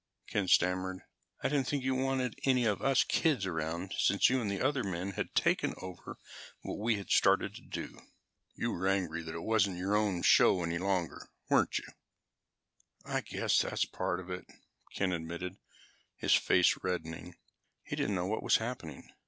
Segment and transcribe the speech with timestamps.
[0.25, 1.03] Ken stammered.
[1.43, 4.83] "I didn't think you wanted any of us kids around since you and the other
[4.83, 6.17] men had taken over
[6.61, 7.99] what we had started to do."
[8.55, 11.85] "You were angry that it wasn't your own show any longer, weren't you?"
[13.05, 14.47] "I guess that's part of it,"
[14.95, 15.57] Ken admitted,
[16.15, 17.35] his face reddening.
[17.83, 19.07] He didn't know what was happening.